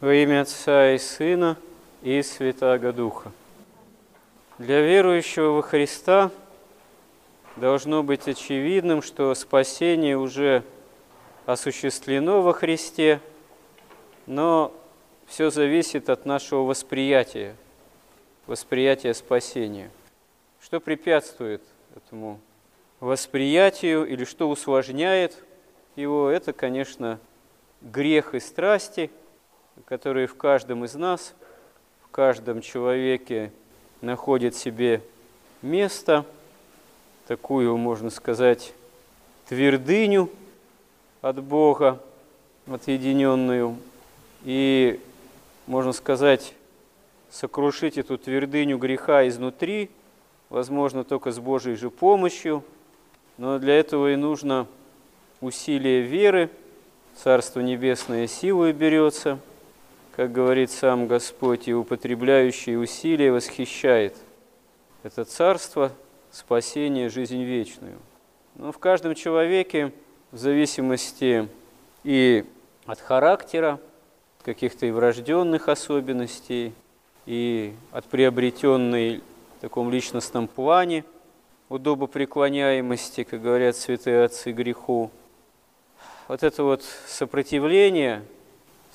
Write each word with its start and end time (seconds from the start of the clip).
Во 0.00 0.14
имя 0.14 0.42
Отца 0.42 0.92
и 0.92 0.98
Сына 0.98 1.58
и 2.02 2.22
Святаго 2.22 2.92
Духа. 2.92 3.32
Для 4.56 4.80
верующего 4.80 5.50
во 5.50 5.62
Христа 5.62 6.30
должно 7.56 8.04
быть 8.04 8.28
очевидным, 8.28 9.02
что 9.02 9.34
спасение 9.34 10.16
уже 10.16 10.62
осуществлено 11.46 12.42
во 12.42 12.52
Христе, 12.52 13.20
но 14.26 14.72
все 15.26 15.50
зависит 15.50 16.10
от 16.10 16.26
нашего 16.26 16.60
восприятия, 16.60 17.56
восприятия 18.46 19.14
спасения. 19.14 19.90
Что 20.60 20.78
препятствует 20.78 21.62
этому 21.96 22.38
восприятию 23.00 24.06
или 24.06 24.24
что 24.24 24.48
усложняет 24.48 25.44
его, 25.96 26.30
это, 26.30 26.52
конечно, 26.52 27.18
грех 27.82 28.36
и 28.36 28.38
страсти– 28.38 29.10
которые 29.86 30.26
в 30.26 30.36
каждом 30.36 30.84
из 30.84 30.94
нас, 30.94 31.34
в 32.02 32.08
каждом 32.08 32.60
человеке 32.60 33.52
находят 34.00 34.54
себе 34.54 35.02
место, 35.62 36.24
такую, 37.26 37.76
можно 37.76 38.10
сказать, 38.10 38.72
твердыню 39.48 40.30
от 41.20 41.42
Бога, 41.42 42.00
отъединенную, 42.66 43.76
и, 44.44 45.00
можно 45.66 45.92
сказать, 45.92 46.54
сокрушить 47.30 47.98
эту 47.98 48.18
твердыню 48.18 48.78
греха 48.78 49.26
изнутри, 49.28 49.90
возможно, 50.48 51.04
только 51.04 51.30
с 51.32 51.38
Божьей 51.38 51.74
же 51.74 51.90
помощью, 51.90 52.64
но 53.36 53.58
для 53.58 53.78
этого 53.78 54.12
и 54.12 54.16
нужно 54.16 54.66
усилие 55.40 56.02
веры, 56.02 56.50
Царство 57.16 57.60
Небесное 57.60 58.28
силой 58.28 58.72
берется– 58.72 59.40
как 60.18 60.32
говорит 60.32 60.72
сам 60.72 61.06
Господь, 61.06 61.68
и 61.68 61.72
употребляющий 61.72 62.76
усилия 62.76 63.30
восхищает 63.30 64.16
это 65.04 65.24
царство, 65.24 65.92
спасение, 66.32 67.08
жизнь 67.08 67.44
вечную. 67.44 67.98
Но 68.56 68.72
в 68.72 68.78
каждом 68.78 69.14
человеке, 69.14 69.92
в 70.32 70.36
зависимости 70.36 71.48
и 72.02 72.44
от 72.84 72.98
характера, 72.98 73.78
каких-то 74.42 74.86
и 74.86 74.90
врожденных 74.90 75.68
особенностей, 75.68 76.72
и 77.24 77.72
от 77.92 78.04
приобретенной 78.06 79.22
в 79.58 79.60
таком 79.60 79.88
личностном 79.88 80.48
плане 80.48 81.04
удобопреклоняемости, 81.68 83.22
как 83.22 83.40
говорят 83.40 83.76
святые 83.76 84.24
отцы, 84.24 84.50
греху. 84.50 85.12
Вот 86.26 86.42
это 86.42 86.64
вот 86.64 86.82
сопротивление– 87.06 88.24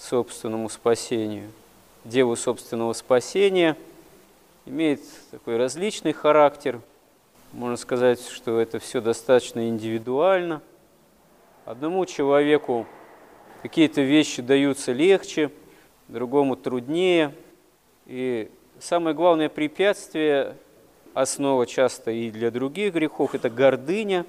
собственному 0.04 0.68
спасению, 0.68 1.50
делу 2.04 2.36
собственного 2.36 2.92
спасения, 2.92 3.78
имеет 4.66 5.00
такой 5.32 5.56
различный 5.56 6.12
характер. 6.12 6.82
Можно 7.54 7.78
сказать, 7.78 8.22
что 8.28 8.60
это 8.60 8.80
все 8.80 9.00
достаточно 9.00 9.70
индивидуально. 9.70 10.62
Одному 11.66 12.06
человеку 12.06 12.86
какие-то 13.62 14.02
вещи 14.02 14.42
даются 14.42 14.92
легче, 14.92 15.52
другому 16.10 16.58
труднее. 16.58 17.34
И 18.06 18.52
самое 18.80 19.16
главное 19.16 19.48
препятствие, 19.48 20.58
основа 21.14 21.66
часто 21.66 22.12
и 22.12 22.30
для 22.30 22.52
других 22.52 22.94
грехов, 22.94 23.36
это 23.36 23.50
гордыня, 23.50 24.26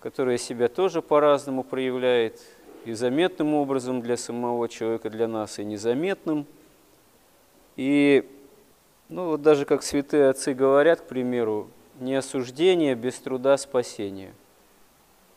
которая 0.00 0.36
себя 0.36 0.66
тоже 0.68 1.00
по-разному 1.00 1.62
проявляет– 1.62 2.40
и 2.86 2.92
заметным 2.92 3.54
образом 3.54 4.00
для 4.00 4.16
самого 4.16 4.68
человека, 4.68 5.10
для 5.10 5.26
нас, 5.26 5.58
и 5.58 5.64
незаметным. 5.64 6.46
И 7.74 8.24
ну, 9.08 9.30
вот 9.30 9.42
даже 9.42 9.64
как 9.64 9.82
святые 9.82 10.28
отцы 10.28 10.54
говорят, 10.54 11.00
к 11.00 11.04
примеру, 11.04 11.68
не 11.98 12.14
осуждение 12.14 12.94
без 12.94 13.14
труда 13.16 13.56
спасения. 13.56 14.32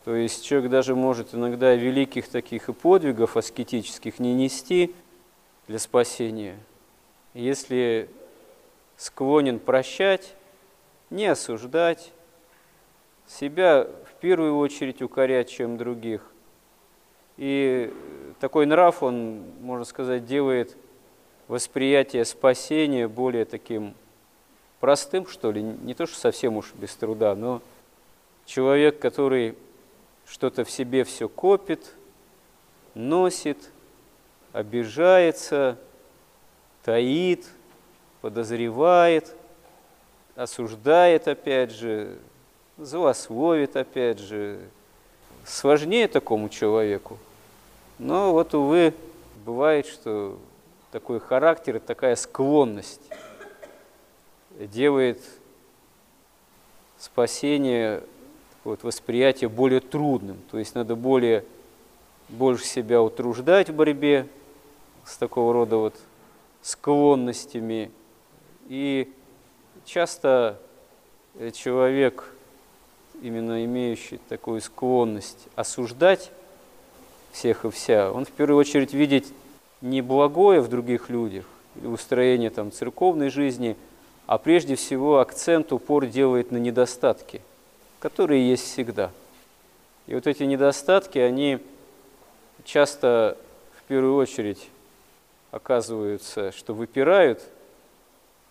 То 0.06 0.16
есть 0.16 0.46
человек 0.46 0.70
даже 0.70 0.96
может 0.96 1.34
иногда 1.34 1.74
великих 1.74 2.30
таких 2.30 2.70
и 2.70 2.74
подвигов 2.74 3.36
аскетических 3.36 4.20
не 4.20 4.36
нести 4.36 4.94
для 5.68 5.80
спасения, 5.80 6.58
если 7.34 8.10
склонен 8.96 9.60
прощать, 9.60 10.36
не 11.10 11.26
осуждать, 11.26 12.12
себя 13.28 13.88
в 14.06 14.20
первую 14.22 14.58
очередь 14.58 15.02
укорять, 15.02 15.50
чем 15.50 15.78
других– 15.78 16.22
и 17.40 17.94
такой 18.42 18.66
нрав, 18.66 19.02
он, 19.02 19.46
можно 19.62 19.86
сказать, 19.86 20.26
делает 20.26 20.76
восприятие 21.48 22.26
спасения 22.26 23.08
более 23.08 23.46
таким 23.46 23.94
простым, 24.82 25.26
что 25.26 25.50
ли, 25.50 25.64
не 25.64 25.94
то, 25.94 26.06
что 26.06 26.20
совсем 26.20 26.58
уж 26.58 26.74
без 26.74 26.94
труда, 26.96 27.36
но 27.36 27.62
человек, 28.46 29.00
который 29.00 29.56
что-то 30.28 30.66
в 30.66 30.70
себе 30.70 31.06
все 31.06 31.30
копит, 31.30 31.94
носит, 32.94 33.70
обижается, 34.52 35.78
таит, 36.84 37.48
подозревает, 38.20 39.34
осуждает 40.36 41.30
опять 41.30 41.72
же, 41.72 42.20
злословит 42.78 43.78
опять 43.78 44.20
же. 44.20 44.60
Сложнее 45.46 46.10
такому 46.10 46.50
человеку– 46.50 47.18
но 48.00 48.32
вот, 48.32 48.54
увы, 48.54 48.94
бывает, 49.46 49.86
что 49.86 50.40
такой 50.92 51.20
характер, 51.20 51.82
такая 51.82 52.16
склонность 52.16 53.02
делает 54.58 55.22
спасение, 56.98 58.02
вот, 58.64 58.84
восприятие 58.84 59.50
более 59.50 59.82
трудным. 59.82 60.38
То 60.50 60.58
есть 60.58 60.76
надо 60.76 60.96
более, 60.96 61.44
больше 62.30 62.66
себя 62.66 63.02
утруждать 63.02 63.70
в 63.70 63.76
борьбе 63.76 64.28
с 65.06 65.18
такого 65.18 65.54
рода 65.54 65.76
вот 65.76 65.96
склонностями. 66.62 67.92
И 68.70 69.12
часто 69.84 70.58
человек, 71.54 72.34
именно 73.22 73.66
имеющий 73.66 74.20
такую 74.30 74.62
склонность 74.62 75.48
осуждать, 75.56 76.32
всех 77.32 77.66
и 77.66 77.70
вся, 77.70 78.12
он 78.12 78.26
в 78.26 78.32
первую 78.32 78.60
очередь 78.60 78.94
видит 78.94 79.26
не 79.82 80.02
благое 80.02 80.62
в 80.62 80.68
других 80.68 81.10
людях, 81.10 81.46
устроение 81.84 82.50
там, 82.50 82.72
церковной 82.72 83.30
жизни, 83.30 83.76
а 84.26 84.38
прежде 84.38 84.76
всего 84.76 85.20
акцент, 85.20 85.72
упор 85.72 86.06
делает 86.06 86.52
на 86.52 86.58
недостатки, 86.58 87.42
которые 88.00 88.48
есть 88.48 88.64
всегда. 88.64 89.12
И 90.08 90.14
вот 90.14 90.28
эти 90.28 90.44
недостатки, 90.44 91.18
они 91.20 91.60
часто 92.64 93.38
в 93.78 93.84
первую 93.88 94.16
очередь 94.16 94.70
оказываются, 95.52 96.52
что 96.52 96.74
выпирают 96.74 97.42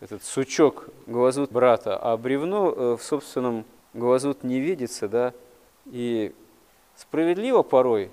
этот 0.01 0.25
сучок 0.25 0.89
глазут 1.07 1.51
брата, 1.51 1.97
а 1.97 2.17
бревно 2.17 2.73
э, 2.73 2.97
в 2.97 3.03
собственном 3.03 3.65
глазут 3.95 4.45
не 4.45 4.61
видится, 4.61 5.09
да, 5.09 5.33
и 5.87 6.33
справедливо 6.97 7.63
порой 7.63 8.11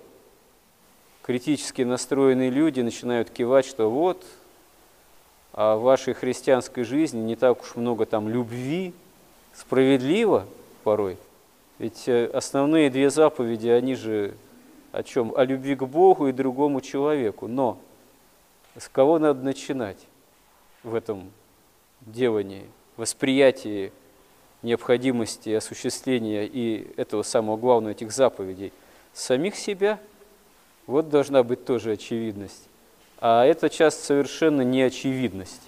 критически 1.26 1.82
настроенные 1.82 2.52
люди 2.52 2.82
начинают 2.82 3.32
кивать, 3.32 3.66
что 3.66 3.90
вот, 3.90 4.24
а 5.54 5.76
в 5.76 5.82
вашей 5.82 6.14
христианской 6.14 6.84
жизни 6.84 7.20
не 7.20 7.36
так 7.36 7.64
уж 7.64 7.76
много 7.76 8.06
там 8.06 8.30
любви, 8.30 8.94
справедливо 9.56 10.46
порой. 10.84 11.18
Ведь 11.80 12.08
э, 12.08 12.28
основные 12.28 12.92
две 12.92 13.10
заповеди, 13.10 13.70
они 13.70 13.96
же 13.96 14.36
о 14.92 15.02
чем? 15.02 15.34
О 15.36 15.44
любви 15.44 15.74
к 15.74 15.82
Богу 15.86 16.28
и 16.28 16.32
другому 16.32 16.80
человеку. 16.80 17.48
Но 17.48 17.80
с 18.78 18.88
кого 18.88 19.18
надо 19.18 19.42
начинать 19.42 20.06
в 20.84 20.94
этом 20.94 21.32
делании, 22.02 22.68
восприятии 22.98 23.92
необходимости 24.62 25.50
осуществления 25.50 26.46
и 26.46 26.88
этого 26.98 27.24
самого 27.24 27.58
главного, 27.58 27.94
этих 27.94 28.12
заповедей? 28.12 28.72
С 29.12 29.24
самих 29.24 29.56
себя– 29.56 30.00
вот 30.88 31.10
должна 31.10 31.44
быть 31.44 31.66
тоже 31.66 31.92
очевидность. 31.92 32.68
А 33.20 33.46
это 33.46 33.70
часто 33.70 34.04
совершенно 34.04 34.62
не 34.62 34.82
очевидность 34.82 35.62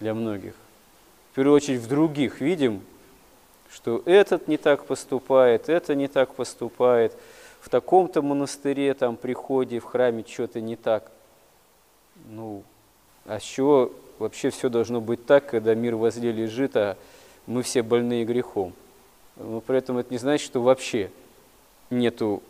для 0.00 0.14
многих. 0.14 0.54
В 1.32 1.34
первую 1.36 1.56
очередь 1.56 1.80
в 1.80 1.88
других 1.88 2.40
видим, 2.40 2.82
что 3.70 4.02
этот 4.06 4.48
не 4.48 4.56
так 4.56 4.84
поступает, 4.84 5.68
это 5.68 5.94
не 5.94 6.08
так 6.08 6.34
поступает, 6.34 7.12
в 7.60 7.68
таком-то 7.68 8.22
монастыре, 8.22 8.94
там, 8.94 9.16
приходе, 9.16 9.78
в 9.78 9.84
храме 9.84 10.24
что-то 10.26 10.60
не 10.60 10.76
так. 10.76 11.10
Ну, 12.30 12.62
а 13.26 13.38
с 13.38 13.42
чего 13.42 13.92
вообще 14.18 14.50
все 14.50 14.68
должно 14.68 15.00
быть 15.00 15.26
так, 15.26 15.46
когда 15.46 15.74
мир 15.74 15.96
возле 15.96 16.32
лежит, 16.32 16.76
а 16.76 16.96
мы 17.46 17.62
все 17.62 17.82
больные 17.82 18.24
грехом? 18.24 18.72
Но 19.36 19.60
при 19.60 19.78
этом 19.78 19.98
это 19.98 20.12
не 20.12 20.18
значит, 20.18 20.46
что 20.46 20.62
вообще 20.62 21.10
нету 21.90 22.42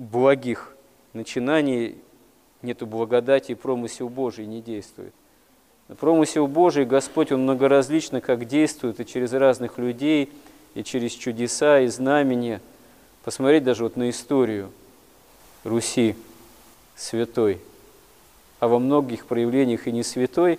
благих 0.00 0.74
начинаний 1.12 1.98
нету 2.62 2.86
благодати 2.86 3.52
и 3.52 3.54
промысел 3.54 4.08
Божий 4.08 4.46
не 4.46 4.62
действует. 4.62 5.14
Промысел 5.98 6.46
Божий 6.46 6.84
Господь, 6.84 7.32
Он 7.32 7.42
многоразлично 7.42 8.20
как 8.20 8.46
действует 8.46 8.98
и 9.00 9.06
через 9.06 9.32
разных 9.32 9.76
людей, 9.76 10.32
и 10.74 10.82
через 10.82 11.12
чудеса, 11.12 11.80
и 11.80 11.88
знамения. 11.88 12.60
Посмотреть 13.24 13.64
даже 13.64 13.82
вот 13.82 13.96
на 13.96 14.08
историю 14.08 14.70
Руси 15.64 16.16
святой, 16.96 17.60
а 18.58 18.68
во 18.68 18.78
многих 18.78 19.26
проявлениях 19.26 19.86
и 19.86 19.92
не 19.92 20.02
святой, 20.02 20.58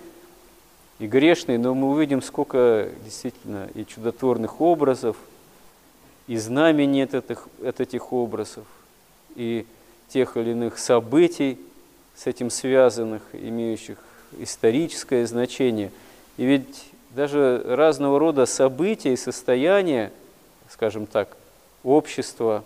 и 1.00 1.08
грешный, 1.08 1.58
но 1.58 1.74
мы 1.74 1.90
увидим, 1.90 2.22
сколько 2.22 2.90
действительно 3.04 3.70
и 3.74 3.86
чудотворных 3.86 4.62
образов, 4.62 5.18
и 6.28 6.38
знамений 6.38 7.02
от 7.02 7.16
этих, 7.16 7.48
от 7.64 7.80
этих 7.80 8.14
образов, 8.14 8.66
и 9.36 9.66
тех 10.10 10.38
или 10.38 10.52
иных 10.52 10.78
событий 10.78 11.60
с 12.16 12.28
этим 12.28 12.50
связанных, 12.50 13.22
имеющих 13.34 13.98
историческое 14.38 15.26
значение. 15.26 15.92
И 16.38 16.46
ведь 16.46 16.86
даже 17.12 17.64
разного 17.66 18.20
рода 18.20 18.46
события 18.46 19.14
и 19.14 19.18
состояния, 19.18 20.12
скажем 20.70 21.06
так, 21.06 21.36
общества, 21.84 22.64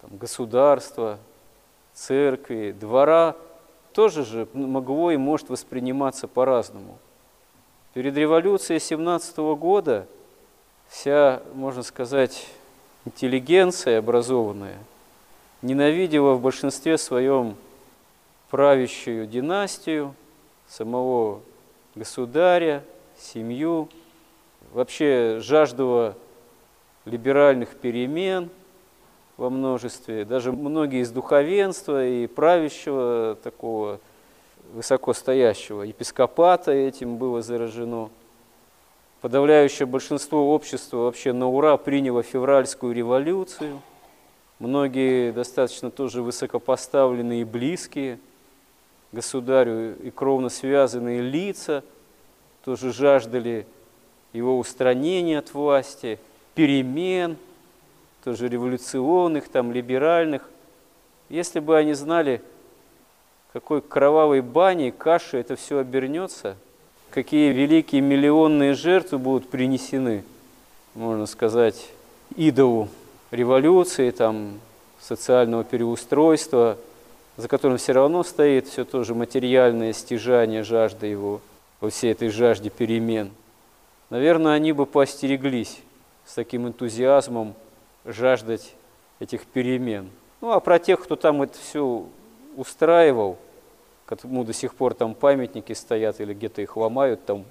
там, 0.00 0.16
государства, 0.16 1.18
церкви, 1.94 2.74
двора, 2.78 3.36
тоже 3.92 4.24
же 4.24 4.48
могло 4.52 5.10
и 5.10 5.16
может 5.16 5.48
восприниматься 5.50 6.26
по-разному. 6.26 6.98
Перед 7.94 8.16
революцией 8.16 8.80
17 8.80 9.36
года 9.58 10.06
вся, 10.88 11.42
можно 11.54 11.82
сказать, 11.82 12.46
интеллигенция 13.04 13.98
образованная 13.98 14.78
ненавидела 15.62 16.34
в 16.34 16.40
большинстве 16.42 16.98
своем 16.98 17.56
правящую 18.50 19.26
династию, 19.26 20.14
самого 20.68 21.40
государя, 21.94 22.84
семью, 23.18 23.88
вообще 24.72 25.38
жаждала 25.40 26.16
либеральных 27.04 27.70
перемен 27.76 28.50
во 29.36 29.50
множестве. 29.50 30.24
Даже 30.24 30.52
многие 30.52 31.00
из 31.02 31.10
духовенства 31.10 32.06
и 32.06 32.26
правящего 32.26 33.36
такого 33.42 34.00
высокостоящего 34.72 35.82
епископата 35.82 36.72
этим 36.72 37.16
было 37.16 37.42
заражено. 37.42 38.10
Подавляющее 39.20 39.86
большинство 39.86 40.52
общества 40.52 40.98
вообще 40.98 41.32
на 41.32 41.48
ура 41.48 41.76
приняло 41.76 42.22
февральскую 42.22 42.94
революцию. 42.94 43.80
Многие 44.62 45.32
достаточно 45.32 45.90
тоже 45.90 46.22
высокопоставленные 46.22 47.40
и 47.40 47.44
близкие– 47.44 48.20
государю 49.10 49.96
и 50.00 50.10
кровно 50.12 50.50
связанные 50.50 51.20
лица 51.20 51.82
тоже 52.64 52.92
жаждали 52.92 53.66
его 54.32 54.56
устранения 54.56 55.40
от 55.40 55.52
власти, 55.52 56.20
перемен, 56.54 57.36
тоже 58.22 58.48
революционных, 58.48 59.48
там, 59.48 59.72
либеральных. 59.72 60.48
Если 61.28 61.58
бы 61.58 61.76
они 61.76 61.94
знали, 61.94 62.40
какой 63.52 63.82
кровавой 63.82 64.42
баней, 64.42 64.92
кашей 64.92 65.40
это 65.40 65.56
все 65.56 65.78
обернется, 65.78 66.56
какие 67.10 67.52
великие 67.52 68.00
миллионные 68.00 68.74
жертвы 68.74 69.18
будут 69.18 69.50
принесены, 69.50 70.22
можно 70.94 71.26
сказать, 71.26 71.90
идолу 72.36 72.88
революции, 73.32 74.10
там, 74.10 74.60
социального 75.00 75.64
переустройства– 75.64 76.78
за 77.36 77.48
которым 77.48 77.78
все 77.78 77.92
равно 77.92 78.22
стоит 78.22 78.68
все 78.68 78.84
то 78.84 79.04
же 79.04 79.14
материальное 79.14 79.92
стяжание, 79.92 80.62
жажда 80.62 81.06
его, 81.06 81.40
во 81.80 81.90
всей 81.90 82.12
этой 82.12 82.28
жажде 82.28 82.70
перемен. 82.70 83.30
Наверное, 84.10 84.52
они 84.52 84.72
бы 84.72 84.84
поостереглись 84.86 85.80
с 86.26 86.34
таким 86.34 86.68
энтузиазмом 86.68 87.54
жаждать 88.04 88.74
этих 89.18 89.46
перемен. 89.46 90.10
Ну, 90.40 90.50
а 90.50 90.60
про 90.60 90.78
тех, 90.78 91.02
кто 91.02 91.16
там 91.16 91.42
это 91.42 91.58
все 91.58 92.04
устраивал, 92.56 93.38
кому 94.04 94.44
до 94.44 94.52
сих 94.52 94.74
пор 94.74 94.94
там 94.94 95.14
памятники 95.14 95.72
стоят 95.72 96.20
или 96.20 96.34
где-то 96.34 96.60
их 96.60 96.76
ломают 96.76 97.24
там 97.24 97.44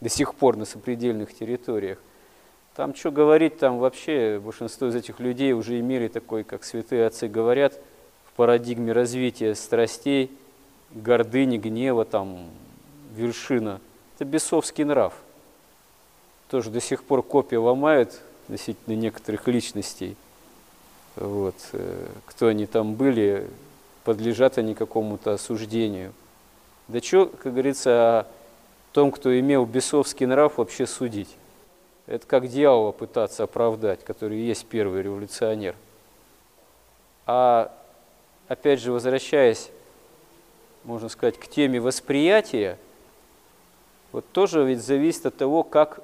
до 0.00 0.08
сих 0.08 0.34
пор 0.34 0.56
на 0.56 0.64
сопредельных 0.64 1.32
территориях, 1.34 1.98
там 2.78 2.94
что 2.94 3.10
говорить, 3.10 3.58
там 3.58 3.78
вообще 3.78 4.40
большинство 4.42 4.88
из 4.88 4.94
этих 4.94 5.20
людей 5.20 5.52
уже 5.52 5.78
имели 5.78 6.08
такой, 6.08 6.44
как 6.44 6.64
святые 6.64 7.04
отцы 7.04 7.28
говорят– 7.28 7.74
парадигме 8.38 8.92
развития 8.92 9.56
страстей, 9.56 10.30
гордыни, 10.92 11.58
гнева, 11.58 12.04
там, 12.04 12.48
вершина. 13.16 13.80
Это 14.14 14.24
бесовский 14.24 14.84
нрав. 14.84 15.12
Тоже 16.48 16.70
до 16.70 16.80
сих 16.80 17.02
пор 17.02 17.24
копия 17.24 17.58
ломают 17.58 18.20
относительно 18.44 18.94
некоторых 18.94 19.48
личностей. 19.48 20.16
Вот. 21.16 21.56
Э, 21.72 22.06
кто 22.26 22.46
они 22.46 22.66
там 22.66 22.94
были, 22.94 23.50
подлежат 24.04 24.56
они 24.56 24.76
какому-то 24.76 25.32
осуждению. 25.32 26.12
Да 26.86 27.00
что, 27.02 27.26
как 27.26 27.54
говорится, 27.54 28.20
о 28.20 28.26
том, 28.92 29.10
кто 29.10 29.36
имел 29.36 29.66
бесовский 29.66 30.26
нрав, 30.26 30.58
вообще 30.58 30.86
судить? 30.86 31.30
Это 32.08 32.26
как 32.26 32.48
дьявола 32.48 32.92
пытаться 32.92 33.44
оправдать, 33.44 34.02
который 34.02 34.38
есть 34.38 34.66
первый 34.66 35.02
революционер. 35.02 35.76
А 37.26 37.70
опять 38.48 38.80
же, 38.80 38.92
возвращаясь, 38.92 39.70
можно 40.84 41.10
сказать, 41.10 41.38
к 41.38 41.46
теме 41.46 41.80
восприятия, 41.80 42.78
вот 44.10 44.24
тоже 44.32 44.64
ведь 44.64 44.82
зависит 44.82 45.26
от 45.26 45.36
того, 45.36 45.62
как 45.62 46.02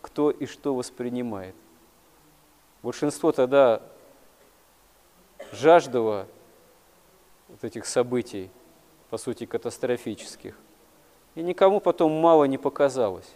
кто 0.00 0.30
и 0.30 0.46
что 0.46 0.74
воспринимает. 0.74 1.54
Большинство 2.82 3.30
тогда 3.30 3.82
жаждало 5.52 6.26
вот 7.48 7.62
этих 7.62 7.84
событий, 7.84 8.50
по 9.10 9.18
сути, 9.18 9.44
катастрофических, 9.44 10.56
и 11.34 11.42
никому 11.42 11.78
потом 11.78 12.10
мало 12.12 12.44
не 12.44 12.56
показалось. 12.56 13.28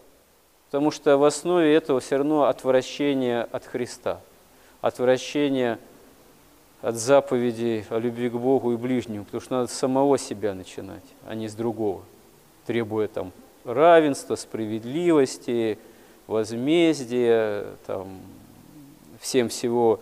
Потому 0.77 0.91
что 0.91 1.17
в 1.17 1.25
основе 1.25 1.75
этого 1.75 2.01
все 2.01 2.19
равно 2.19 2.45
отвращение 2.45 3.45
от 3.45 3.65
Христа, 3.65 4.21
отвращение 4.83 5.79
от 6.83 6.97
заповедей 6.97 7.87
о 7.89 7.99
любви 7.99 8.29
к 8.29 8.35
Богу 8.35 8.75
и 8.75 8.77
ближнему, 8.77 9.25
потому 9.25 9.41
что 9.41 9.55
надо 9.55 9.69
с 9.69 9.73
самого 9.73 10.19
себя 10.19 10.53
начинать, 10.53 11.03
а 11.27 11.35
не 11.35 11.49
с 11.49 11.55
другого, 11.55 12.03
требуя 12.67 13.09
там 13.09 13.33
равенства, 13.65 14.35
справедливости, 14.35 15.79
возмездия, 16.27 17.69
там, 17.87 18.21
всем 19.19 19.49
всего, 19.49 19.99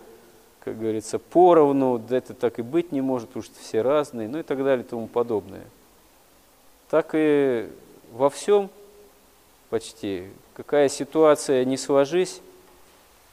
как 0.59 0.77
говорится, 0.77 1.19
поровну, 1.19 1.99
да 1.99 2.17
это 2.17 2.33
так 2.33 2.59
и 2.59 2.63
быть 2.63 2.91
не 2.91 2.99
может, 2.99 3.29
потому 3.29 3.43
что 3.43 3.57
все 3.61 3.81
разные, 3.81 4.27
ну 4.27 4.39
и 4.39 4.43
так 4.43 4.57
далее 4.57 4.83
и 4.83 4.89
тому 4.89 5.07
подобное. 5.07 5.63
Так 6.89 7.11
и 7.13 7.69
во 8.11 8.29
всем 8.29 8.69
почти, 9.69 10.29
какая 10.53 10.89
ситуация 10.89 11.65
не 11.65 11.77
сложись, 11.77 12.41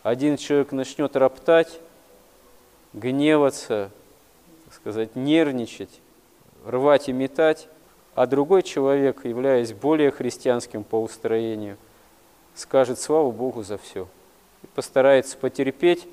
один 0.02 0.36
человек 0.36 0.72
начнет 0.72 1.14
роптать, 1.16 1.80
гневаться, 2.92 3.90
так 4.64 4.74
сказать, 4.74 5.16
нервничать, 5.16 6.00
рвать 6.64 7.08
и 7.08 7.12
метать, 7.12 7.68
а 8.14 8.26
другой 8.26 8.62
человек, 8.62 9.24
являясь 9.24 9.72
более 9.72 10.10
христианским 10.10 10.84
по 10.84 11.00
устроению, 11.00 11.76
скажет 12.54 13.00
славу 13.00 13.32
Богу 13.32 13.62
за 13.62 13.78
все 13.78 14.08
и 14.62 14.66
постарается 14.74 15.36
потерпеть, 15.36 16.06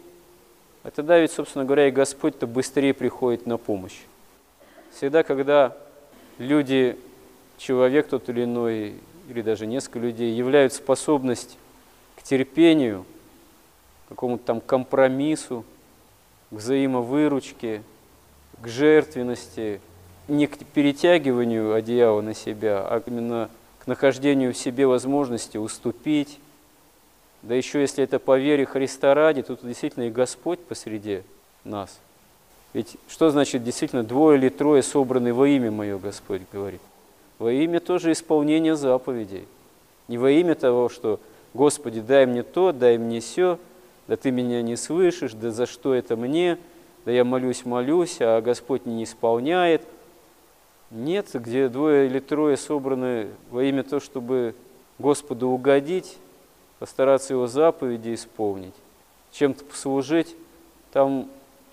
а 0.84 0.92
тогда 0.92 1.20
ведь, 1.20 1.32
собственно 1.32 1.66
говоря, 1.66 1.88
и 1.88 1.92
Господь-то 1.92 2.48
быстрее 2.48 2.94
приходит 2.94 3.46
на 3.46 3.58
помощь. 3.58 4.00
Всегда, 4.96 5.24
когда 5.24 5.76
люди, 6.38 6.98
человек 7.58 8.08
тот 8.08 8.30
или 8.30 8.46
иной, 8.46 8.96
или 9.30 9.42
даже 9.42 9.66
несколько 9.68 10.00
людей, 10.00 10.34
являют 10.34 10.74
способность 10.74 11.58
к 12.16 12.24
терпению, 12.24 13.06
к 14.06 14.10
какому-то 14.10 14.44
там 14.44 14.62
компромиссу, 14.62 15.64
к 16.50 16.54
взаимовыручке, 16.54 17.84
к 18.62 18.68
жертвенности, 18.68 19.80
не 20.28 20.48
к 20.48 20.58
перетягиванию 20.58 21.74
одеяла 21.74 22.22
на 22.22 22.34
себя, 22.34 22.86
а 22.88 23.02
именно 23.06 23.50
к 23.80 23.88
нахождению 23.88 24.54
в 24.54 24.58
себе 24.58 24.88
возможности 24.88 25.58
уступить. 25.58 26.40
Да 27.42 27.56
еще 27.56 27.82
если 27.82 28.04
это 28.04 28.20
по 28.20 28.38
вере 28.38 28.66
Христа 28.66 29.14
ради, 29.14 29.44
то 29.44 29.58
действительно 29.62 30.04
и 30.04 30.12
Господь 30.12 30.60
посреди 30.60 31.22
нас. 31.64 32.00
Ведь 32.74 32.98
что 33.08 33.30
значит 33.32 33.64
действительно 33.64 34.04
двое 34.04 34.38
или 34.38 34.50
трое 34.50 34.84
собраны 34.84 35.34
во 35.34 35.48
имя 35.48 35.72
Мое, 35.72 35.98
Господь 35.98 36.42
говорит? 36.52 36.82
Во 37.40 37.52
имя 37.52 37.80
тоже 37.80 38.12
исполнения 38.12 38.76
заповедей. 38.76 39.48
Не 40.10 40.18
во 40.18 40.30
имя 40.30 40.56
того, 40.56 40.90
что 40.90 41.20
Господи, 41.54 42.02
дай 42.02 42.26
мне 42.26 42.44
то, 42.44 42.74
дай 42.74 42.98
мне 42.98 43.22
все, 43.22 43.58
да 44.08 44.18
ты 44.18 44.30
меня 44.30 44.62
не 44.62 44.76
слышишь, 44.76 45.34
да 45.34 45.50
за 45.50 45.66
что 45.66 45.94
это 45.94 46.16
мне, 46.18 46.58
да 47.06 47.12
я 47.12 47.24
молюсь, 47.24 47.66
молюсь, 47.66 48.18
а 48.20 48.42
Господь 48.42 48.86
не 48.86 49.04
исполняет. 49.04 49.82
Нет, 50.92 51.30
где 51.34 51.70
двое 51.70 52.08
или 52.08 52.20
трое 52.20 52.58
собраны 52.58 53.30
во 53.52 53.64
имя 53.64 53.84
того, 53.84 54.00
чтобы 54.00 54.54
Господу 54.98 55.48
угодить, 55.48 56.18
постараться 56.78 57.34
Его 57.34 57.48
заповеди 57.48 58.14
исполнить, 58.16 58.74
чем-то 59.32 59.64
послужить, 59.64 60.36
там 60.92 61.30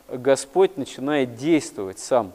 Господь 0.09 0.77
начинает 0.77 1.35
действовать 1.37 1.99
сам. 1.99 2.33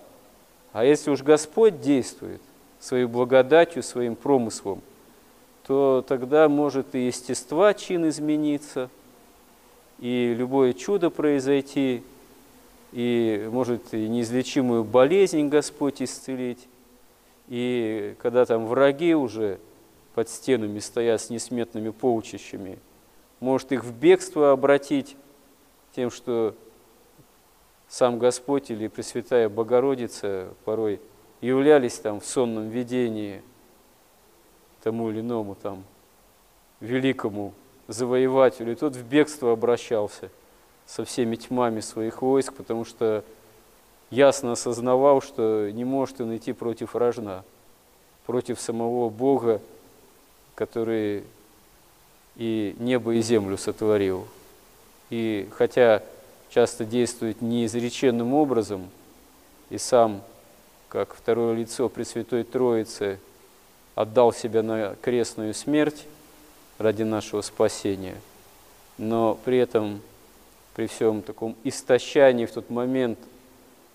А 0.74 0.84
если 0.84 1.12
уж 1.12 1.22
Господь 1.22 1.80
действует 1.80 2.42
своей 2.82 3.06
благодатью, 3.06 3.84
своим 3.84 4.16
промыслом, 4.16 4.82
то 5.66 6.04
тогда 6.06 6.50
может 6.50 6.96
и 6.96 7.06
естества 7.06 7.74
чин 7.74 8.10
измениться, 8.10 8.90
и 10.00 10.34
любое 10.36 10.74
чудо 10.74 11.12
произойти, 11.12 12.04
и 12.92 13.48
может 13.52 13.94
и 13.94 14.10
неизлечимую 14.10 14.84
болезнь 14.84 15.48
Господь 15.48 16.02
исцелить, 16.02 16.68
и 17.48 18.16
когда 18.20 18.46
там 18.46 18.66
враги 18.66 19.14
уже 19.14 19.60
под 20.16 20.28
стенами 20.28 20.80
стоят 20.80 21.22
с 21.22 21.30
несметными 21.30 21.92
полчищами, 21.92 22.80
может 23.40 23.72
их 23.72 23.84
в 23.84 23.94
бегство 23.94 24.52
обратить 24.52 25.16
тем, 25.96 26.10
что 26.10 26.56
сам 27.88 28.18
Господь 28.20 28.72
или 28.72 28.88
Пресвятая 28.88 29.50
Богородица 29.50 30.54
порой 30.66 31.00
являлись 31.42 31.98
там 32.00 32.20
в 32.20 32.26
сонном 32.26 32.70
видении 32.70 33.42
тому 34.84 35.10
или 35.10 35.20
иному 35.20 35.56
там 35.56 35.84
великому 36.80 37.54
завоевателю, 37.88 38.72
и 38.72 38.76
тот 38.76 38.96
в 38.96 39.04
бегство 39.04 39.52
обращался 39.52 40.30
со 40.86 41.06
всеми 41.06 41.36
тьмами 41.36 41.80
своих 41.80 42.22
войск, 42.22 42.54
потому 42.54 42.86
что 42.86 43.24
ясно 44.10 44.54
осознавал, 44.54 45.22
что 45.22 45.70
не 45.72 45.84
может 45.84 46.22
он 46.22 46.36
идти 46.36 46.54
против 46.54 46.96
рожна, 46.96 47.44
против 48.26 48.60
самого 48.60 49.10
Бога, 49.10 49.62
который 50.56 51.24
и 52.36 52.76
небо, 52.80 53.14
и 53.14 53.22
землю 53.22 53.58
сотворил. 53.58 54.28
И 55.10 55.50
хотя 55.52 56.04
часто 56.50 56.86
действует 56.86 57.42
неизреченным 57.42 58.34
образом, 58.34 58.90
и 59.70 59.78
сам, 59.78 60.22
как 60.92 61.16
второе 61.16 61.56
лицо 61.56 61.88
Пресвятой 61.88 62.44
Троицы, 62.44 63.18
отдал 63.96 64.34
себя 64.34 64.62
на 64.62 64.96
крестную 65.02 65.54
смерть 65.54 66.06
ради 66.78 67.04
нашего 67.04 67.42
спасения, 67.42 68.18
но 68.98 69.40
при 69.46 69.58
этом, 69.58 70.02
при 70.76 70.88
всем 70.88 71.22
таком 71.22 71.56
истощании 71.64 72.46
в 72.46 72.52
тот 72.52 72.70
момент 72.70 73.18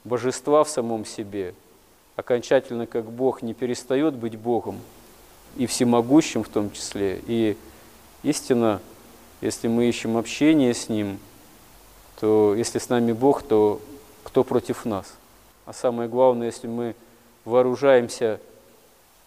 божества 0.05 0.65
в 0.65 0.71
самом 0.71 1.05
себе, 1.05 1.53
окончательно 2.17 2.87
как 2.87 3.05
Бог 3.05 3.43
не 3.43 3.53
перестает 3.53 4.15
быть 4.15 4.37
Богом, 4.37 4.81
и 5.57 5.67
всемогущим 5.67 6.45
в 6.45 6.49
том 6.49 6.71
числе. 6.71 7.21
И 7.27 7.59
истина, 8.23 8.81
если 9.43 9.69
мы 9.69 9.87
ищем 9.87 10.17
общение 10.17 10.73
с 10.73 10.89
Ним, 10.89 11.19
то 12.21 12.55
если 12.55 12.79
с 12.79 12.89
нами 12.89 13.13
Бог, 13.13 13.43
то 13.43 13.83
кто 14.25 14.45
против 14.45 14.87
нас? 14.87 15.15
А 15.67 15.73
самое 15.73 16.09
главное, 16.09 16.47
если 16.47 16.67
мы 16.67 16.95
вооружаемся 17.45 18.41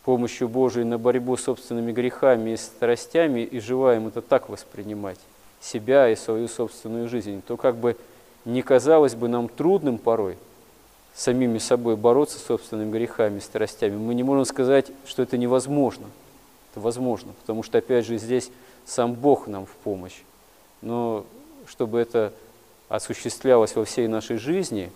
помощью 0.09 0.49
Божией 0.49 0.85
на 0.85 0.97
борьбу 0.97 1.37
с 1.37 1.43
собственными 1.43 1.91
грехами 1.91 2.49
и 2.49 2.57
страстями 2.57 3.41
и 3.41 3.59
желаем 3.59 4.07
это 4.07 4.23
так 4.23 4.49
воспринимать, 4.49 5.19
себя 5.61 6.09
и 6.09 6.15
свою 6.15 6.47
собственную 6.47 7.07
жизнь, 7.07 7.43
то 7.45 7.57
как 7.57 7.75
бы 7.75 7.95
не 8.43 8.63
казалось 8.63 9.13
бы 9.13 9.27
нам 9.27 9.47
трудным 9.47 9.99
порой 9.99 10.35
самими 11.13 11.59
собой 11.59 11.95
бороться 11.95 12.39
с 12.39 12.43
собственными 12.43 12.91
грехами 12.91 13.37
и 13.37 13.41
страстями, 13.41 13.97
мы 13.97 14.15
не 14.15 14.23
можем 14.23 14.45
сказать, 14.45 14.87
что 15.05 15.21
это 15.21 15.37
невозможно. 15.37 16.07
Это 16.71 16.79
возможно, 16.79 17.33
потому 17.41 17.61
что, 17.61 17.77
опять 17.77 18.07
же, 18.07 18.17
здесь 18.17 18.49
сам 18.87 19.13
Бог 19.13 19.45
нам 19.45 19.67
в 19.67 19.73
помощь. 19.83 20.21
Но 20.81 21.23
чтобы 21.67 21.99
это 21.99 22.33
осуществлялось 22.87 23.75
во 23.75 23.85
всей 23.85 24.07
нашей 24.07 24.37
жизни, 24.37 24.91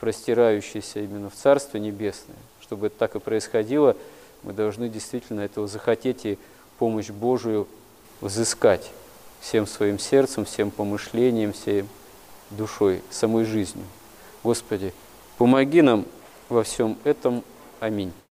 простирающейся 0.00 1.00
именно 1.00 1.30
в 1.30 1.34
Царство 1.34 1.78
Небесное, 1.78 2.36
чтобы 2.60 2.88
это 2.88 2.98
так 2.98 3.16
и 3.16 3.20
происходило, 3.20 3.96
мы 4.42 4.52
должны 4.52 4.88
действительно 4.88 5.40
этого 5.40 5.66
захотеть 5.66 6.24
и 6.24 6.38
помощь 6.78 7.10
Божию 7.10 7.66
взыскать 8.20 8.90
всем 9.40 9.66
своим 9.66 9.98
сердцем, 9.98 10.44
всем 10.44 10.70
помышлением, 10.70 11.52
всей 11.52 11.84
душой, 12.50 13.02
самой 13.10 13.44
жизнью. 13.44 13.84
Господи, 14.42 14.92
помоги 15.36 15.82
нам 15.82 16.06
во 16.48 16.62
всем 16.62 16.96
этом. 17.04 17.44
Аминь. 17.80 18.12